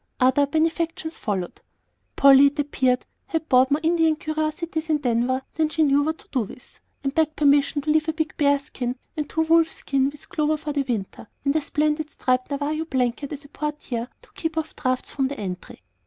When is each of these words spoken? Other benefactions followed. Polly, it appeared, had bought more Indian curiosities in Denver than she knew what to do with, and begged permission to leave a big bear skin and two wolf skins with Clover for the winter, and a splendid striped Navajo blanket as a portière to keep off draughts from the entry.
Other 0.19 0.47
benefactions 0.47 1.19
followed. 1.19 1.61
Polly, 2.15 2.47
it 2.47 2.57
appeared, 2.57 3.05
had 3.27 3.47
bought 3.47 3.69
more 3.69 3.79
Indian 3.83 4.15
curiosities 4.15 4.89
in 4.89 4.97
Denver 4.97 5.43
than 5.53 5.69
she 5.69 5.83
knew 5.83 6.01
what 6.01 6.17
to 6.17 6.27
do 6.31 6.39
with, 6.39 6.79
and 7.03 7.13
begged 7.13 7.35
permission 7.35 7.83
to 7.83 7.91
leave 7.91 8.09
a 8.09 8.13
big 8.13 8.35
bear 8.35 8.57
skin 8.57 8.95
and 9.15 9.29
two 9.29 9.41
wolf 9.43 9.71
skins 9.71 10.11
with 10.13 10.27
Clover 10.29 10.57
for 10.57 10.73
the 10.73 10.81
winter, 10.81 11.27
and 11.45 11.55
a 11.55 11.61
splendid 11.61 12.09
striped 12.09 12.49
Navajo 12.49 12.85
blanket 12.85 13.31
as 13.31 13.45
a 13.45 13.49
portière 13.49 14.09
to 14.23 14.31
keep 14.33 14.57
off 14.57 14.75
draughts 14.75 15.11
from 15.11 15.27
the 15.27 15.39
entry. 15.39 15.83